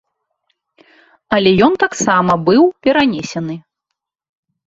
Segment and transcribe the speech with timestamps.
[1.37, 3.55] Але ён таксама быў перанесены.